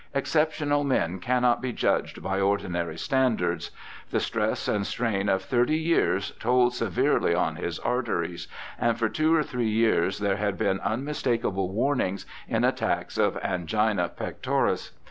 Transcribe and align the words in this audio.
Exceptional 0.15 0.83
men 0.83 1.19
cannot 1.19 1.61
be 1.61 1.71
judged 1.71 2.23
by 2.23 2.39
ordinary 2.41 2.97
stan 2.97 3.35
dards. 3.37 3.69
The 4.09 4.19
stress 4.19 4.67
and 4.67 4.83
strain 4.83 5.29
of 5.29 5.43
thirty 5.43 5.77
years 5.77 6.31
told 6.39 6.73
severely 6.73 7.35
on 7.35 7.57
his 7.57 7.77
arteries, 7.77 8.47
and 8.79 8.97
for 8.97 9.09
two 9.09 9.35
or 9.35 9.43
three 9.43 9.69
years 9.69 10.17
there 10.17 10.37
had 10.37 10.57
been 10.57 10.79
unmistakable 10.79 11.69
warnings 11.69 12.25
in 12.47 12.63
attacks 12.63 13.19
of 13.19 13.37
angina 13.43 14.09
pectoris. 14.09 14.91